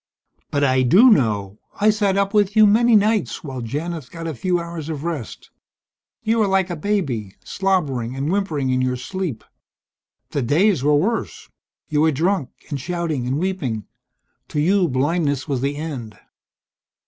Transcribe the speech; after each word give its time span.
"But 0.49 0.63
I 0.63 0.81
do 0.81 1.11
know. 1.11 1.59
I 1.79 1.91
sat 1.91 2.17
up 2.17 2.33
with 2.33 2.55
you 2.55 2.65
many 2.65 2.95
nights, 2.95 3.43
while 3.43 3.61
Janith 3.61 4.09
got 4.09 4.25
a 4.25 4.33
few 4.33 4.59
hours 4.59 4.89
of 4.89 5.03
rest. 5.03 5.51
You 6.23 6.39
were 6.39 6.47
like 6.47 6.71
a 6.71 6.75
baby, 6.75 7.35
slobbering 7.43 8.15
and 8.15 8.31
whimpering 8.31 8.71
in 8.71 8.81
your 8.81 8.95
sleep. 8.95 9.43
The 10.31 10.41
days 10.41 10.83
were 10.83 10.95
worse. 10.95 11.49
You 11.87 12.01
were 12.01 12.11
drunk 12.11 12.49
and 12.71 12.81
shouting 12.81 13.27
and 13.27 13.37
weeping. 13.37 13.85
To 14.47 14.59
you 14.59 14.87
blindness 14.87 15.47
was 15.47 15.61
the 15.61 15.75
end." 15.75 16.17